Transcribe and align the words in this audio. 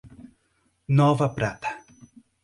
Nova 0.99 1.29
Prata 1.31 1.69